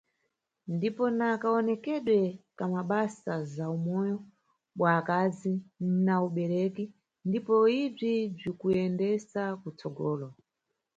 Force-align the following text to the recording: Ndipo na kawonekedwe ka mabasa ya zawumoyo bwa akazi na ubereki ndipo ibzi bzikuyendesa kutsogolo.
Ndipo 0.75 1.03
na 1.17 1.29
kawonekedwe 1.41 2.21
ka 2.57 2.65
mabasa 2.73 3.29
ya 3.39 3.45
zawumoyo 3.53 4.17
bwa 4.77 4.91
akazi 4.99 5.53
na 6.05 6.13
ubereki 6.27 6.85
ndipo 7.27 7.53
ibzi 7.83 8.13
bzikuyendesa 8.35 9.41
kutsogolo. 9.61 10.27